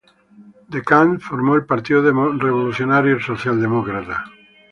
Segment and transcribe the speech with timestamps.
[0.67, 4.25] De Camps formó el Partido Revolucionario Social Demócrata.